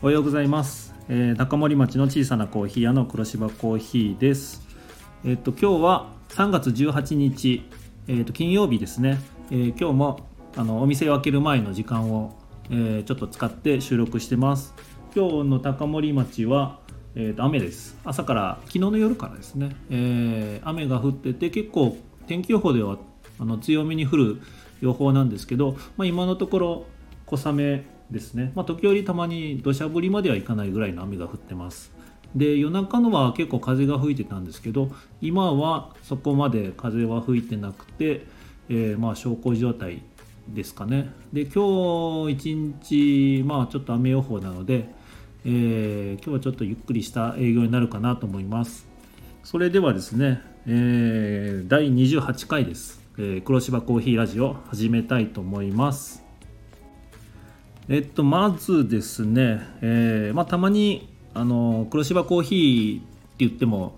[0.00, 4.62] おはようございます、えー中森町の小さなコーヒー屋の黒芝コーヒーです。
[5.24, 7.68] えっ、と今日は3月18日
[8.06, 9.18] えっ、と金曜日ですね、
[9.50, 10.20] えー今日も
[10.56, 12.38] あのお店を開ける前の時間を、
[12.70, 14.72] えーちょっと使って収録してます。
[15.16, 16.78] 今日の高森町は
[17.16, 17.98] えーと雨です。
[18.04, 21.96] 朝から昨日の夜からですね、えー雨が降ってて結構
[22.28, 22.98] 天気予報では
[23.40, 24.42] あの強めに降る
[24.80, 26.86] 予報なんですけど、まあ、今のところ
[27.26, 31.92] 小雨ですね、まあ、時折たまに土砂降りまではいかないぐらいの雨が降ってます。
[32.34, 34.90] で夜中のは結構風が吹いてたんですけど
[35.22, 38.26] 今はそこまで風は吹いてなくて、
[38.68, 40.02] えーまあ小康状態
[40.48, 41.10] ですかね。
[41.32, 44.88] で今日一日まあちょっと雨予報なので、
[45.44, 48.86] えー今日はちょっとゆっくりした営業になるかなと思います。
[49.42, 56.27] それではですね、えー第28回です、え黒芝コーヒーラジオ始めたいと思います。
[57.88, 63.06] えっとまずですね、えーまあ、たまにあの黒芝コーヒーって
[63.38, 63.94] 言っても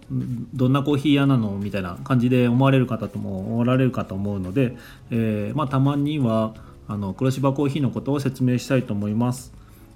[0.55, 4.77] どんなコーヒー屋なのみたいな感じで思われる方ともおられるかと思うので、
[5.11, 6.55] えーまあ、たまには
[6.87, 9.53] あの黒芝コーヒーのことを説明したいと思います。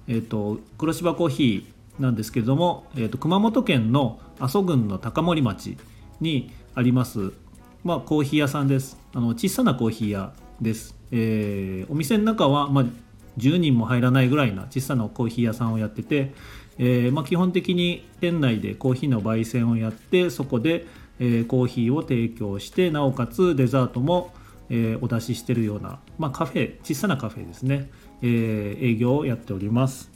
[0.07, 5.77] えっと黒芝コーヒーなんですけれども、えっと熊本県の阿蘇郡の高森町
[6.19, 7.31] にあります、
[7.83, 12.85] まあ、コーヒー屋さんですあの小さなコーヒー屋です、えーお店の中は、まあ、
[13.37, 16.33] 10人も入らないぐらいな小さなコーヒー屋さんをやってて、
[16.77, 20.85] えーまあ、基本的に店内でコーヒーの焙煎をやってそこで、
[21.19, 24.33] えコーヒーを提供してなおかつデザートも、
[24.69, 27.89] えお出ししてるような、まあ、カフェ小さなカフェですね、
[28.21, 30.11] えー営業をやっております、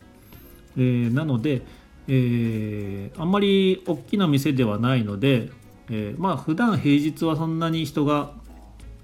[0.75, 1.61] えーなので、
[2.07, 5.49] えーあんまり大きな店ではないので、
[5.89, 8.33] えーまあ普段平日はそんなに人が、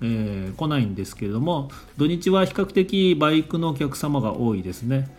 [0.02, 5.10] えー来ないんですけれども土日は比較的バイクのお客様が多いですね、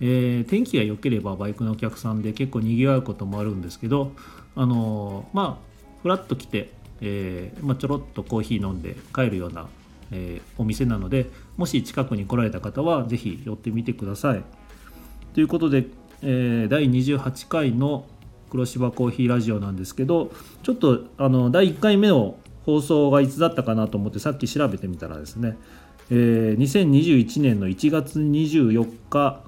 [0.00, 4.12] えー天気が良ければバイクのお客さんで結構にぎわうこともあるんですけど
[4.56, 6.70] あのーまあふらっと来て、
[7.00, 9.68] えーまあ、ちょろっとコーヒー飲んで帰るような、
[10.10, 14.44] えーお店なのでもし近くに来られた方はぜひ寄ってみてください。
[15.32, 15.86] ということで、
[16.22, 18.06] えー第28回の
[18.50, 20.30] 黒芝コーヒーラジオなんですけど
[20.62, 25.56] ちょっとあの第1回目の放送がいつだったかなと思ってさっき調べてみたらですね、
[26.10, 29.42] えー2021年の1月24日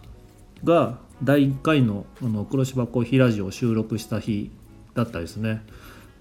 [0.65, 4.51] が第1回のあの黒芝コーヒーラジオを収録した日
[4.95, 5.63] だったですね、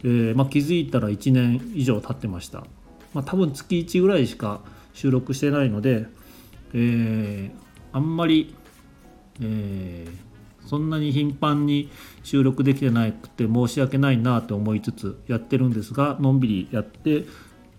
[0.03, 2.65] えーまあ、気づいたら1年以上経ってました、
[3.13, 4.61] まあ、多分月1ぐらいしか
[4.93, 6.07] 収録してないので、
[6.73, 7.51] えー
[7.91, 8.53] あんまり
[9.41, 10.34] えー
[10.65, 11.89] そんなに頻繁に
[12.23, 17.25] 収録できてなくて申し訳ないなと思いつつやってるんですがのんびりやって、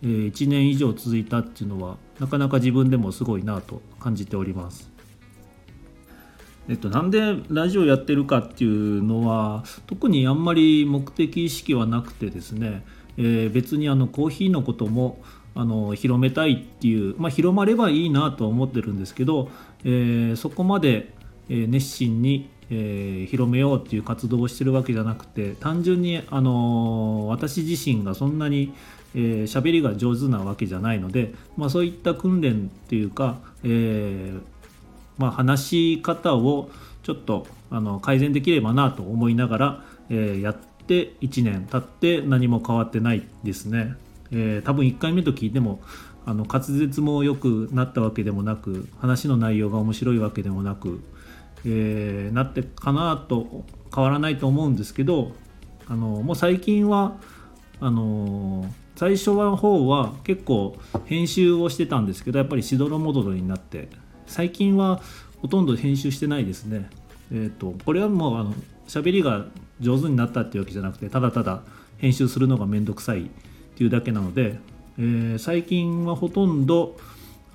[0.03, 4.91] えー1年以上続いたっていうのはなかなか自分でもすごいなと感じております。
[6.69, 12.85] えっと、なんでラジオやってるかっていうのは特にあんまり目的意識はなくてですね、
[13.17, 15.23] えー別にあのコーヒーのことも
[15.55, 19.49] あの広めたいっていう、まあ、広まればいいなとは思ってるんですけど、
[19.85, 21.15] えーそこまで、
[21.49, 28.73] えー熱心に、えー広めようっていう活動をしてるわけじゃなくて単純に、あの私自身がそんなに
[29.15, 34.41] えー喋りが上手なわけじゃないので、まあ、そういった訓練っていうか、えー
[35.19, 36.71] まあ、話し方を
[37.03, 40.57] ちょっとあの改善できればなと思いながら、えーやっ
[40.87, 43.95] て1年経って何も変わってないですね。
[44.31, 45.81] えー多分1回目と聞いても
[46.27, 51.01] あの滑舌も良くなったわけでもなく話の内容が面白いわけでもなく、
[51.67, 55.33] えーなってかなと変わらないと思うんですけど
[55.89, 57.17] あのもう最近は
[57.81, 63.89] あの最初の方は結構編集をしてたんですけどやっぱりしどろもどろになって
[64.27, 65.03] 最近は
[65.43, 66.89] ほとんど編集してないですね。
[67.31, 68.55] えー、とこれはもうあの
[68.87, 69.47] 喋りが
[69.81, 71.63] 上手になったっていうわけじゃなくてただただ
[71.99, 73.29] 編集するのがめんどくさいっ
[73.77, 74.59] ていうだけなので、
[74.99, 76.97] えー最近はほとんど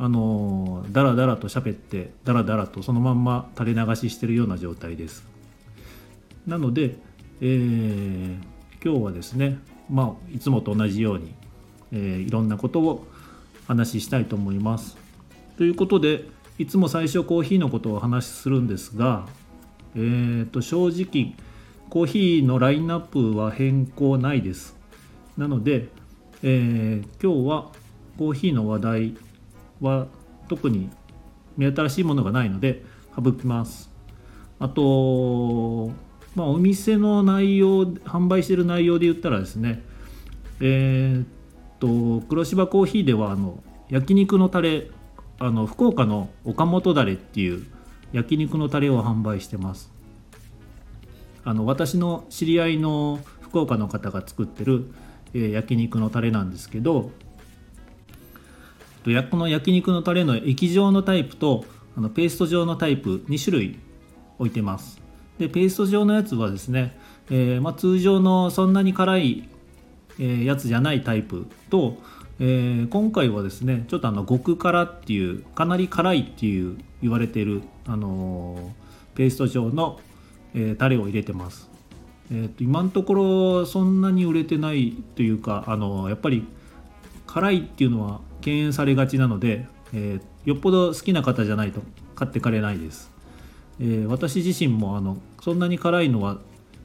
[0.03, 5.23] あのーだらだらと喋ってだらだらとそのまんま垂れ流ししてるような状態です。
[6.47, 6.95] なので、
[7.39, 8.35] えー
[8.83, 9.59] 今日はですね、
[9.91, 11.35] まあ、いつもと同じように、
[11.91, 13.05] えーいろんなことを
[13.67, 14.97] 話ししたいと思います。
[15.55, 16.25] ということで
[16.57, 19.27] いつも最初コーヒーのことをお話しするんですが、
[19.95, 21.35] えー、と正直
[21.91, 24.75] コーヒーのラインナップは変更ないです。
[25.37, 25.89] なので、
[26.41, 27.71] えー今日は
[28.17, 29.15] コーヒーの話題
[29.81, 30.07] は
[30.47, 30.89] 特に
[31.57, 32.83] 目新しいものがないので
[33.15, 33.91] 省きます。
[34.59, 35.91] あと、
[36.35, 39.83] まあ、お店の内容販売してる内容で言ったらですね
[40.59, 41.27] えーっ
[41.79, 44.91] と黒芝コーヒーではあの焼肉のタレ
[45.39, 47.65] あの福岡の岡本だれっていう
[48.13, 49.91] 焼肉のタレを販売してます
[51.43, 54.93] あの私の知り合いの福岡の方が作ってる、
[55.33, 57.09] えー、焼肉のタレなんですけど
[59.03, 61.65] この焼肉のタレの液状のタイプと
[61.97, 63.79] あのペースト状のタイプ2種類
[64.37, 65.01] 置いてます。
[65.39, 66.97] でペースト状のやつはですね、
[67.29, 69.49] えー、まあ、通常のそんなに辛い、
[70.19, 71.97] えー、やつじゃないタイプと、
[72.39, 78.71] えー、今回はですねちょっとあの極辛っていうかなり辛いっていう言われてる、あの
[79.15, 79.99] ペースト状の、
[80.53, 81.69] えタレを入れてます。
[82.31, 86.45] えー、と今のところそんなに売れてないというかあのやっぱり
[87.25, 91.81] 辛いっていうのは敬遠されがちなので、えー、よっぽど好きな方じゃないと
[92.15, 93.11] 買ってかれないです、
[93.79, 96.39] えー、私自身もあのそんなに辛いのは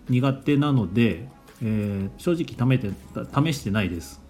[0.09, 1.27] 苦手なので、
[1.63, 2.91] え正直試て
[3.35, 4.21] 試してないです。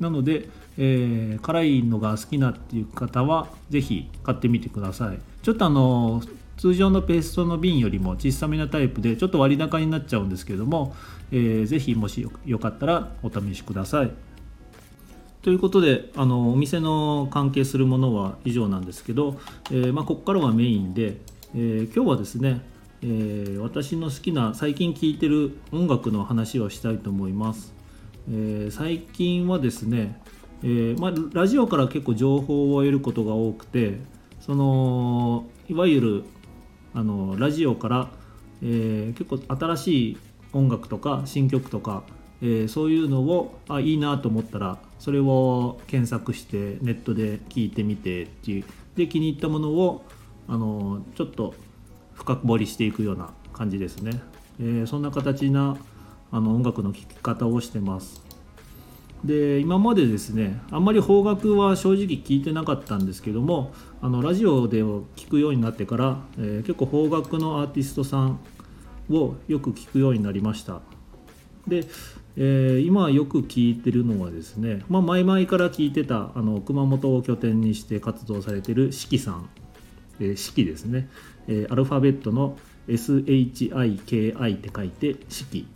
[0.00, 0.48] なので、
[0.78, 5.18] えー辛いのが好きなっていう方は是非買ってみてください。
[5.42, 6.22] ちょっとあの
[6.56, 10.96] 通常のペーストの瓶よりも小さめなタイプでちょっと割高になっちゃうんですけども、
[11.30, 14.10] えー、ぜひもしよかったらお試しください。
[15.46, 19.38] ということであのお店の関係するものは以上なんですけど、
[19.70, 21.18] えー、まあ、ここからはメインで、
[21.54, 22.62] えー、今日はですね、
[23.00, 27.72] えー、私の好きな最近聴いてる音楽の話をしたいと思います。
[28.28, 30.20] え最近はですね、
[30.64, 34.00] えまあ、ラジオから結構情報を得ることが多くて
[34.40, 36.24] そのいわゆる
[36.92, 38.08] あのラジオから、
[38.64, 40.18] えー、結構新しい
[40.52, 42.02] 音楽とか新曲とか、
[42.42, 48.64] えー、そういうのをあいいなと思ったらそれを検索してネットで聞いてみてっていう。
[48.96, 50.04] で気に入ったものを
[50.48, 51.54] あのちょっと
[52.14, 54.22] 深掘りしていくような感じですね、
[54.58, 55.76] えー、そんな形な
[56.32, 58.22] あの音楽の聴き方をしてます。
[59.24, 68.40] で今までですねあんまり邦楽は正直聞いてなかったんですけどもあのラジオで聞くようになってから、えー、結構邦楽のアーティストさん
[69.10, 70.80] をよく聞くようになりました。
[71.66, 71.84] で、
[72.38, 79.48] えー、今よく聞いてるのはですね、まあ、前々から聞いてたあの熊本を拠点にして活動されてる四季さん、
[80.20, 81.08] えー、四季ですね、
[81.48, 85.66] えー、アルファベットの SHIKI って書いて四季、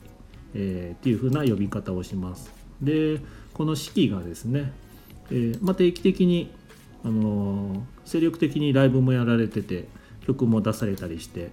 [0.55, 2.53] えー、っていう風な呼び方をします。
[2.83, 3.21] で
[3.55, 4.73] この四季がですね、
[5.31, 6.51] えーまあ、定期的に、
[7.05, 9.89] あのー、精力的にライブもやられてて
[10.27, 11.51] 曲も出されたりして。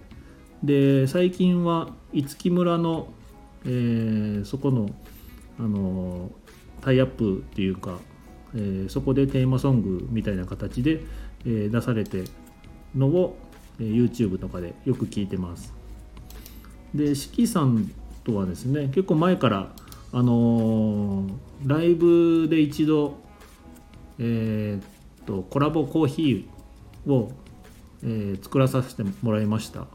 [0.62, 3.12] で最近は五木村の、
[3.64, 4.90] えー、そこの、
[5.58, 6.30] あの、
[6.80, 7.98] タイアップっていうか、
[8.54, 11.00] えー、そこでテーマソングみたいな形で、
[11.44, 12.24] えー、出されて
[12.94, 13.36] のを、
[13.78, 15.74] えー、YouTube とかでよく聞いてます。
[16.94, 17.90] で四季さん
[18.24, 19.72] とはですね結構前から
[20.10, 21.26] あの、
[21.66, 23.18] ライブで一度、
[24.18, 27.30] えー、っとコラボコーヒーを、
[28.02, 29.86] えー、作らさせてもらいました、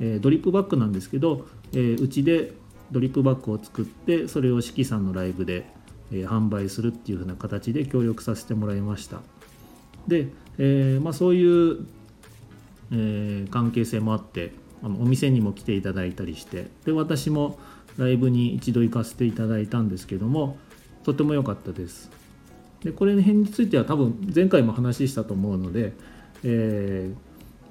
[0.00, 1.46] えドリップバッグなんですけど
[1.80, 2.52] うち、で
[2.90, 5.66] ドリップバッグを作ってそれを四季さんのライブで、
[6.12, 9.20] え販売するっていう風な形で協力させてもらいました。
[10.06, 10.28] で、
[10.58, 11.86] えまあ、そういう、
[12.92, 17.58] え関係性もあってあのお店にも来ていただいたりしてで私も
[17.96, 20.58] ライブに一度行かせていただいたんですけども
[21.04, 22.10] とても良かったです。
[22.82, 25.94] でこれの辺については多分前回も話したと思うので、
[26.44, 27.10] え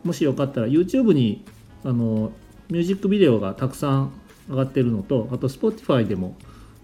[0.04, 1.46] ー、もしよかったら YouTube に
[1.84, 2.32] あの
[2.70, 4.12] ミュージックビデオがたくさん
[4.50, 6.36] 上がってるのとあと Spotify でも、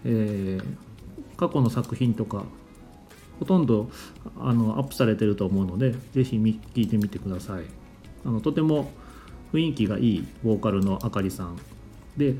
[0.04, 2.44] えー、過去の作品とか
[3.38, 3.90] ほとんど
[4.38, 7.64] あのアップされてると思うので是非聴いてみてください。
[8.24, 8.90] あのとても
[9.52, 11.56] 雰囲気がいいボーカルのあかりさん。
[12.16, 12.34] で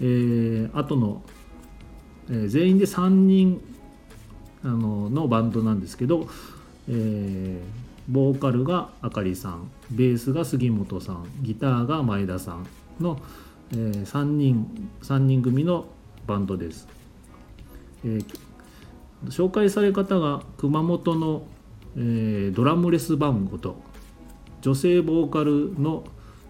[0.00, 1.22] えー、後の、
[2.30, 3.60] えー、全員で3人
[4.62, 6.28] あののバンドなんですけど、
[6.88, 7.60] えー、
[8.08, 12.66] ボーカルがあかりさんベースが杉本さんギターが前田さん
[13.00, 13.20] の、
[13.72, 15.86] えー、3人3人組の
[16.26, 16.88] バンドです、
[18.04, 18.24] えー、
[19.26, 21.42] 紹介され方が熊本の、
[21.96, 23.76] えー、ドラムレスバンドと
[24.62, 26.04] 女性ボーカルの、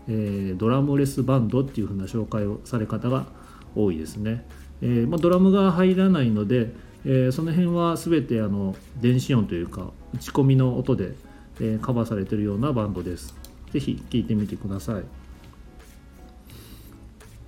[0.09, 3.27] えー、ドラムレスバンドっていう風な紹介をされ方が
[3.75, 4.47] 多いですね。
[4.81, 6.73] えー、まあ、ドラムが入らないので、
[7.05, 11.15] えー、その辺は全てあの電子音というか打ち込みの音で、
[11.61, 13.35] え、カバーされてるようなバンドです。
[13.73, 15.05] 是非聴いてみてください。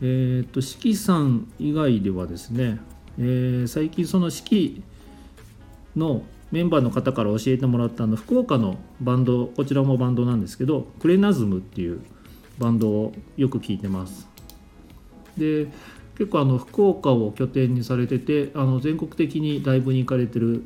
[0.02, 2.80] えっ、と四季さん以外ではですね、
[3.18, 4.82] え最近その四季
[5.96, 12.00] のメンバーの方から教えてもらったの福岡のバンドこちらもバンドなんですけどクレナズムっていう
[12.58, 14.28] バンドをよく聴いてます
[15.36, 15.68] で
[16.18, 20.64] 結構あの福岡を拠点にされててあの全国的にライブに行かれてる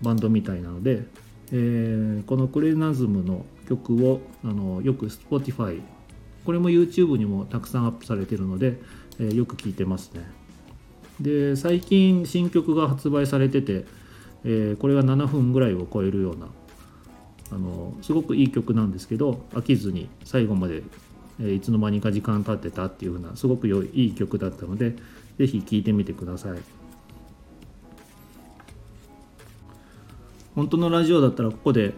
[0.00, 1.04] バンドみたいなので、
[1.52, 5.80] えー、このクレナズムの曲をあのよく Spotify
[6.44, 8.78] これも YouTube にもたくさんアップされてるので、
[9.18, 10.24] えー、よく聴いてますね。
[11.20, 13.84] で最近新曲が発売されてて、
[14.44, 16.48] えー、これが7分ぐらいを超えるような
[17.52, 20.82] あのすごくいい曲なんですけど飽きずに最後まで、
[21.40, 24.96] え、いつの間にか時間経ってたっていう風なすごく良いいい曲だったので
[25.38, 26.58] 是非聴いてみてください。
[30.54, 31.94] 本当のラジオだったらここで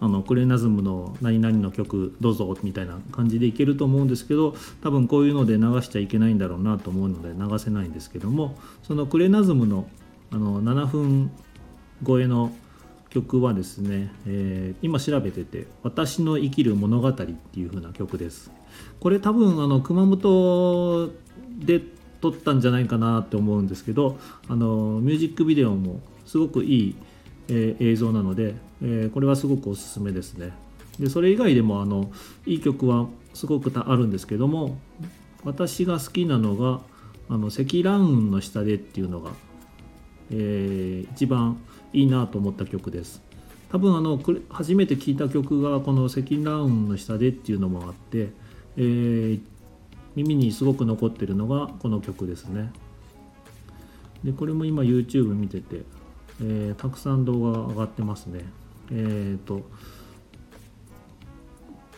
[0.00, 9.88] あのクレナズムの何々の曲どうぞみたいな感じでいけると思うんですけど多分こういうので流しちゃいけないんだろうなと思うので流せないんですけどもそのクレナズムの
[10.30, 11.30] あの7分
[12.04, 12.52] 超えの
[13.10, 18.50] 曲はですね、えー、今調べてて「私の生きる物語」っていう風な曲です。
[19.00, 21.10] これ多分あの熊本
[21.58, 21.80] で
[22.20, 26.94] 撮ったんじゃないかなって思うんですけどあのミュージックビデオもすごくいい
[27.48, 30.52] えー、映像なので、えー、これはすごくおすすめですね。
[30.98, 32.10] でそれ以外でもあの
[32.46, 34.78] いい曲はすごくあるんですけども
[35.44, 36.80] 私が好きなのが
[37.28, 39.32] 「あの積乱雲の下で」っていうのが、
[40.30, 41.58] えー、一番
[41.92, 43.22] いいなと思った曲です。
[43.70, 48.30] 多分あの初めて聴いた曲がこの「積乱雲の下で」っていうのもあって、
[48.76, 49.40] えー、
[50.14, 52.72] 耳にすごく残ってるのがこの曲ですね。
[54.24, 55.82] でこれも今 YouTube 見てて
[56.40, 58.44] えー、たくさん動画が上がってますね。
[58.90, 59.62] えっ、ー、と、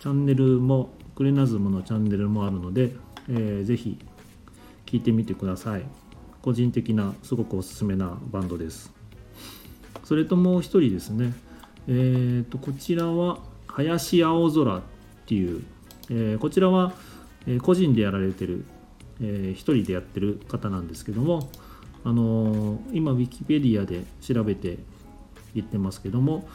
[0.01, 2.93] チャンネルも、クレナズムのチャンネルもあるので、
[3.29, 3.99] えー、ぜひ
[4.87, 5.83] 聞いてみてください。
[6.43, 8.93] 個人的なすごくおすすめなバンドです。
[10.05, 11.35] それともう一人ですね。
[11.89, 14.83] えっ、ー、と、こちらは、林青空っ
[15.27, 15.65] ていう、
[16.11, 16.95] えー、こちらは、
[17.47, 18.65] え個人でやられてる、
[19.21, 21.51] えー、一人でやってる方なんですけども、
[22.05, 24.79] あの今ウィキペディアで調べて
[25.55, 26.49] 言ってますけども、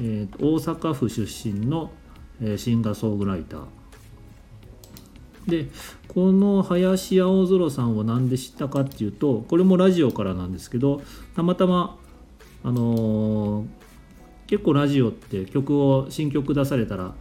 [0.00, 1.90] えー、大阪府出身の、
[2.42, 3.64] え、シンガーソングライター。
[5.46, 5.68] で
[6.08, 11.02] この林青空さんを何で知ったかっていうとこれもラジオからなんですけど
[11.34, 11.98] たまたま
[12.62, 13.66] あのー、
[14.46, 17.14] 結構ラジオって曲を新曲出されたら、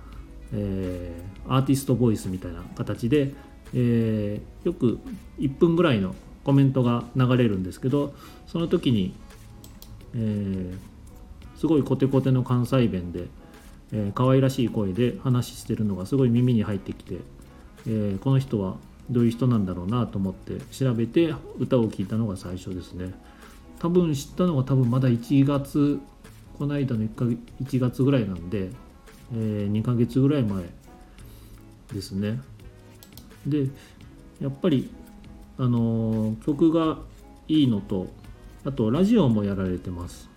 [0.53, 3.33] えー、アーティストボイスみたいな形で、
[3.73, 4.99] えー、よく
[5.39, 8.13] 1分ぐらいのコメントが流れるんですけど
[8.47, 9.13] その時に、
[10.15, 10.77] えー、
[11.59, 13.27] すごいコテコテの関西弁で、
[13.91, 17.15] えー、可愛らしい声で話してるのがすごい耳に入ってきて、
[17.87, 18.77] えー、この人は
[19.09, 23.13] どういう人なんだろうなと思って調べて歌を聴いたのが最初ですね。
[23.79, 25.99] 多分知ったのが多分まだ1月
[26.57, 27.25] この間の 1, か
[27.63, 28.69] 1月ぐらいなんで、
[29.33, 30.63] えー、2ヶ月ぐらい前
[31.93, 32.39] ですね。
[33.47, 33.67] で
[34.41, 34.89] やっぱり
[35.59, 36.99] あの曲が
[37.49, 38.07] いいのと
[38.65, 40.29] あとラジオもやられてます、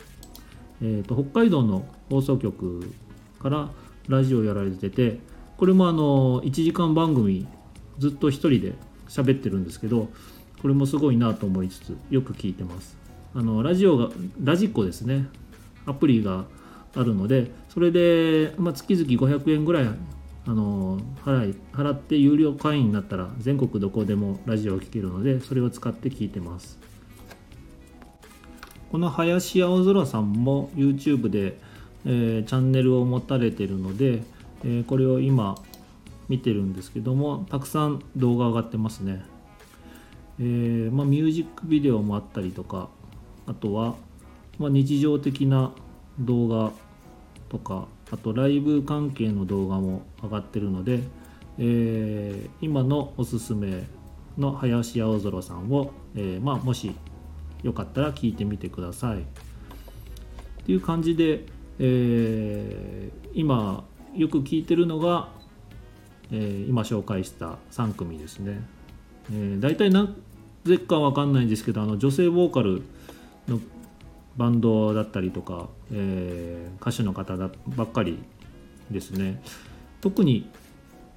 [0.83, 2.93] えーと、北海道の放送局
[3.41, 3.71] から
[4.09, 5.21] ラジオやられてて
[5.57, 7.47] これもあの1時間番組
[7.99, 8.73] ずっと一人で
[9.09, 10.09] 喋ってるんですけど
[10.61, 12.97] これもすごいなと思いつつよく聞いてます。
[13.35, 14.11] あのラジオが
[14.43, 15.27] ラジコですね。
[15.87, 16.45] アプリが
[16.95, 19.89] あるのでそれで、まあ、月々500円ぐらい
[20.47, 26.79] あの払い払って有料会員になったら全国どこでもラジオを聴けるのでそれを使って聞いてます。
[28.91, 31.59] この林青空さんも YouTube で、
[32.05, 34.23] えー、チャンネルを持たれてるので、
[34.65, 35.55] えー、これを今
[36.29, 39.25] 見てるんですけどもたくさん動画上がってますね、
[40.39, 42.91] えー、まあ、ミュージックビデオもあったりとか
[43.47, 43.95] あとは、
[44.59, 45.73] まあ、日常的な
[46.19, 46.73] 動画
[47.49, 51.01] とかあとライブ関係の動画も上がってるので、
[51.59, 53.85] えー、今のおすすめ
[54.37, 56.95] の林青空さんを、えー、まあ、もし
[57.63, 59.21] よかったら聞いてみてください。
[59.21, 59.23] っ
[60.67, 61.47] ていう感じで、
[61.79, 65.31] えー、今よく聞いてるのが、
[66.31, 68.63] えー、今紹介した3組ですね。
[69.31, 70.15] えー、大体な
[70.65, 72.83] ぜかわかんないんですけどあの女性ボーカル
[73.49, 73.59] の
[74.37, 78.23] バンドだったりとか、えー、歌手の方だばっかり
[78.91, 79.43] ですね。
[80.01, 80.51] 特に、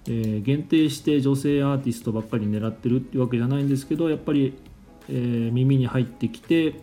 [0.08, 4.58] えー、限定して女性アーティストばっかり狙ってるってわけじゃないんですけどやっぱり、
[5.10, 6.76] えー、耳に入ってきて、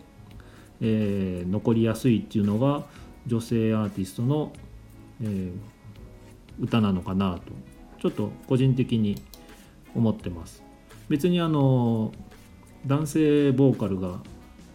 [0.81, 2.83] え残りやすいっていうのが
[3.25, 4.51] 女性アーティストの、
[5.21, 5.51] え
[6.59, 7.51] 歌なのかなと
[7.99, 9.15] ちょっと個人的に
[9.95, 10.63] 思ってます。
[11.09, 12.11] 別にあの
[12.85, 14.19] 男性ボーカルが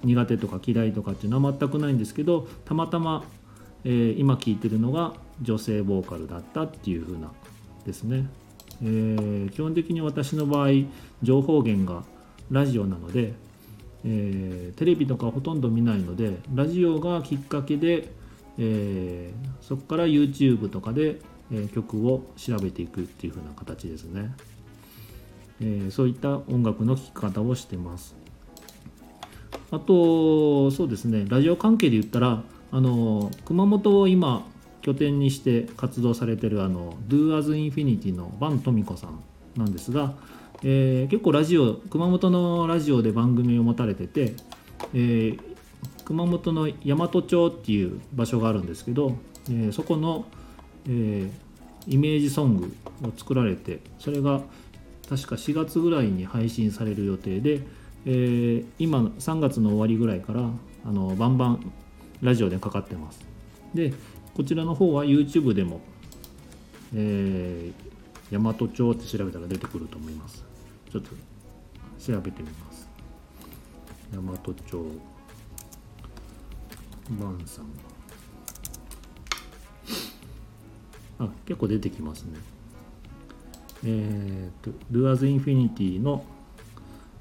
[0.05, 3.25] 苦手とか嫌いとかっていうのは全くないんですけどたまたま、
[3.85, 7.33] えー、今聴いてるのが女性ボーカルだったっていう風な
[7.85, 8.29] ですね、
[8.83, 10.71] えー、基本的に私の場合
[11.23, 12.05] 情報源が
[12.51, 13.35] ラジオなので、
[14.05, 18.09] えー、テレビとかほとんど見ないのでラジオがきっかけで、
[18.59, 24.35] えー、そこから YouTube とかで、え曲を調べていくっていう風な形ですね、
[25.63, 28.28] えそういった音楽の聴き方をしてます。
[29.71, 34.47] あとそうですねラジオ関係で言ったらあの熊本を今
[34.83, 39.23] 拠点にして活動されてるあの Do as Infinity のバントミコさん
[39.57, 40.15] なんですが、
[40.63, 44.35] えー、結構ラジオ熊本のラジオで番組を持たれてて、
[44.95, 45.41] えー、
[46.05, 49.17] 熊本の大和町っていう場所があるんですけど、
[49.49, 50.25] えー、そこの、
[50.89, 51.31] え
[51.87, 54.43] イメージソングを作られてそれが
[55.09, 57.63] 確か4月ぐらいに配信される予定で、
[58.07, 60.51] え今3月の終わりぐらいから
[60.85, 61.73] あのバンバン
[62.23, 63.25] ラジオでかかってます。
[63.75, 63.93] で
[64.35, 65.81] こちらの方は YouTube でも、
[66.95, 70.45] えー、大和町って調べたら出てくると思います。
[70.91, 71.11] ちょっと
[72.01, 72.89] 調べてみます。
[74.13, 74.85] 大和町
[77.11, 77.67] バンさん。
[81.21, 82.39] あ結構出てきますね。
[83.85, 86.25] えっ、ー、と Do as Infinity の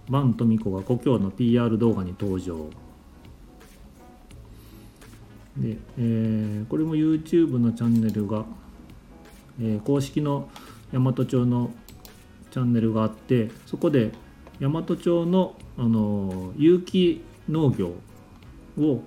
[0.09, 2.69] バントミコが故郷の PR 動画に登場
[5.57, 8.45] で、えー、これも YouTube のチャンネルが、
[9.59, 10.49] えー、公式の
[10.93, 11.71] 大和町の
[12.51, 14.11] チャンネルがあってそこで
[14.59, 17.89] 大和町の、あの有機農業
[18.77, 19.01] を、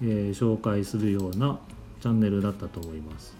[0.00, 1.58] えー、紹介するような
[2.00, 3.36] チャンネルだったと思います。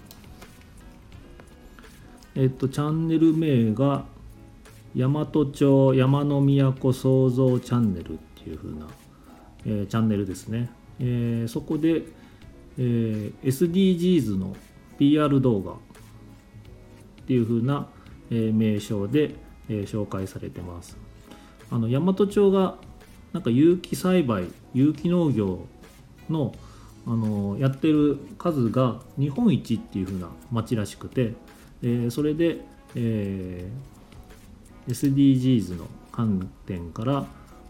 [2.35, 4.05] えっと、チャンネル名が
[4.97, 8.87] 大和町山の都創造チャンネルっていう風な、
[9.65, 10.71] えー、チャンネルですね。
[11.01, 12.03] えー、そこで、
[12.79, 14.55] えー、SDGs の
[14.99, 15.75] PR 動画っ
[17.27, 17.89] ていう風な、
[18.31, 19.35] えー、名称で、
[19.69, 20.97] えー、紹介されてます。
[21.71, 22.77] あの大和町が
[23.33, 24.45] なんか有機栽培
[24.75, 25.67] 有機農業
[26.29, 26.55] の
[27.07, 31.35] あのやってる数が日本一っていう風な町らしくて、
[31.83, 32.59] えー、それで、
[32.95, 34.02] えー、
[34.89, 37.27] SDGs の観点から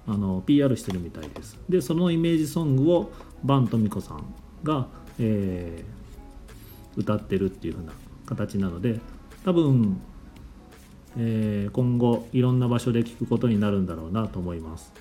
[0.06, 1.58] あの PR してるみたいです。
[1.68, 3.12] でそのイメージソングを
[3.44, 7.92] バントミコさんが、えー、歌ってるっていう風な
[8.26, 9.00] 形なので
[9.44, 10.00] 多分、
[11.16, 14.92] えー、今後いろんな場所で聴くことになるんだろうなと思います。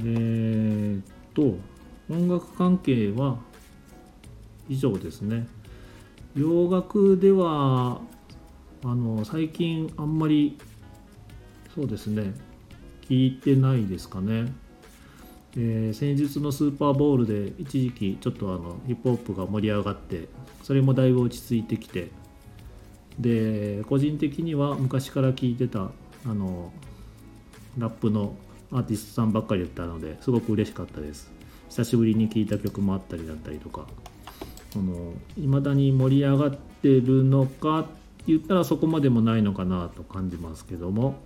[0.00, 1.56] えー、っと
[2.10, 3.38] 音楽関係は
[4.68, 5.46] 以上ですね。
[6.34, 8.00] 洋楽では
[8.84, 10.58] あの最近あんまり
[11.74, 12.34] そうですね
[13.08, 14.52] 聞いてないですかね。
[15.56, 20.28] えー、先日のスーパーボールで一時期ちょっとあのヒップホップが盛り上がって
[20.64, 22.10] それもだいぶ落ち着いてきて
[23.20, 25.92] で個人的には昔から聴いてた
[26.26, 26.72] あの
[27.78, 28.34] ラップの
[28.72, 31.30] アーティストさんばっかりだったのですごく嬉しかったです
[31.68, 33.86] 久しぶりに聴いた曲もあったりだったりとか
[35.38, 37.86] いまだに盛り上がってるのかっ
[38.26, 41.16] 言ったらそこまでもないのかなと感じますけども、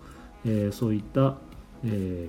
[0.44, 1.36] えー、そういった、
[1.84, 2.28] え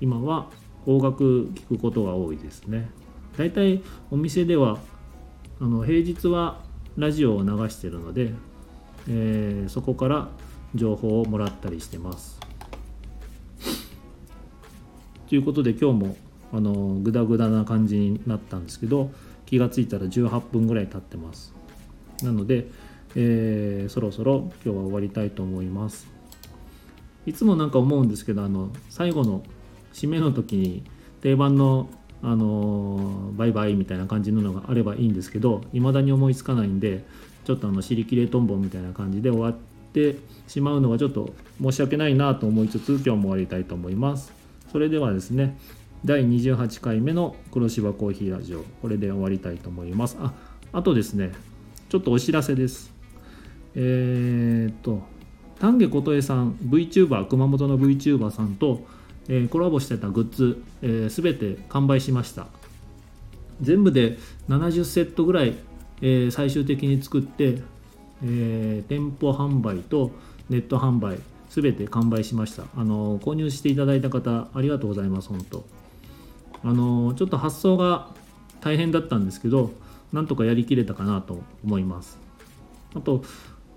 [0.00, 0.48] 今は
[0.84, 2.90] 邦楽聞くことが多いですね。
[3.36, 4.78] だいたいお店では
[5.60, 6.60] あの平日は
[6.96, 8.32] ラジオを流してるので、
[9.08, 10.28] えー、そこから
[10.74, 12.40] 情報をもらったりしてます。
[15.28, 16.16] ということで今日も
[16.52, 19.12] あのグダグダな感じになったんですけど
[19.46, 21.54] 気がついたら18分ぐらい経ってます。
[22.22, 22.68] なので、
[23.16, 26.08] えー、そろそろ今日は終わりたいと思います。
[27.26, 29.42] いつもなんか思うんですけどあの最後の
[29.92, 30.82] 締めの時に
[31.20, 31.88] 定番の
[32.22, 37.02] あのバイバイみたいな感じののがあればいいんですけど未だに思いつかないんで
[37.44, 44.32] ちょっとあの尻切れトンボみたいな感じで終わってしまうのはちょっと申し訳ないなと思いつつ今日も終わりたいと思います。
[44.70, 45.58] それではですね
[46.04, 50.18] 第28回目の黒芝コーヒーラジオこれで終わりたいと思います。
[50.20, 50.34] あ
[50.72, 51.32] あとですね
[51.88, 52.99] ちょっとお知らせです。
[53.74, 55.02] えー、っと
[55.58, 58.84] 丹下琴恵さん VTuber 熊本の VTuber さんと
[59.30, 62.48] えー、コラボしてたグッズ、えー、全て完売しました。
[63.60, 65.54] 全部で70セットぐらい、
[66.02, 67.62] えー、最終的に作って、
[68.24, 70.10] えー、店舗販売と
[70.48, 72.64] ネット販売全て完売しました。
[72.76, 75.64] あの購入していただいた方ありがとうございます本当。
[76.64, 78.08] あのちょっと発送が
[78.60, 79.70] 大変だったんですけど
[80.12, 82.18] なんとかやりきれたかなと思います。
[82.96, 83.22] あと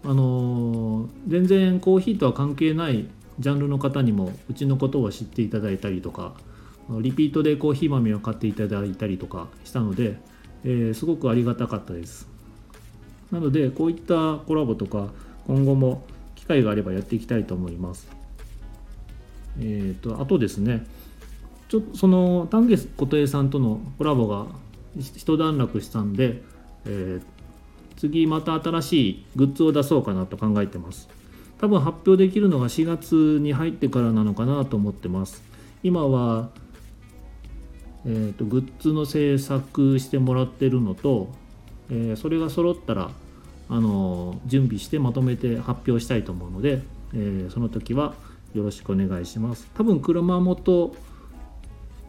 [0.06, 3.08] あの全然コーヒーとは関係ない
[3.40, 6.34] ジャンルの方にもうちのことを知っていただいたりとか
[7.02, 10.18] リピートでコーヒー豆を買っていただいたりとかしたので、
[10.66, 12.28] えー、すごくありがたかったです。
[13.32, 15.08] なのでこういったコラボとか
[15.48, 18.08] 今後も機会があればやっていきたいと思います。
[19.60, 20.86] えっ、ー、とあとですね
[21.70, 24.48] ちょっとその丹下琴恵さんとのコラボが
[25.00, 26.44] 一段落したんで、
[26.86, 27.24] えー、
[28.04, 31.08] 次また新しいグッズを出そうかなと考えてます。
[31.58, 35.42] 多分発表できるのが4月に入ってからなのかなと思ってます。
[35.84, 36.50] 今は、
[38.06, 41.30] えーと、グッズの制作してもらってるのと、
[41.90, 43.12] えー、それが揃ったら
[43.70, 46.82] あの準備してまとめて発表したいと思うので、
[47.14, 48.16] えー、その時は
[48.54, 49.72] よろしくお願いします。
[49.76, 50.94] 多分車元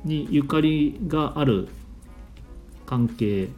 [0.04, 1.68] にゆかりがある
[2.84, 3.48] 関係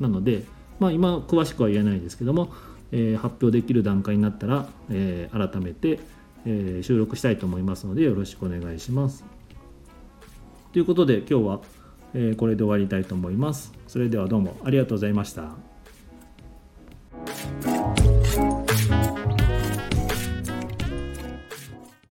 [0.00, 0.42] なので、
[0.78, 2.52] まあ、今詳しくは言えないですけども、
[2.92, 6.00] えー、発表できる段階になったら、えー、改めて、
[6.46, 9.24] えー、収録したいと思いますのでよろしくお願いします。
[10.72, 11.60] ということで今日は、
[12.14, 13.72] えこれで終わりたいと思います。
[13.86, 15.50] それではどうもありがとうございました。